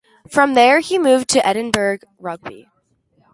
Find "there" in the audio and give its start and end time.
0.55-0.79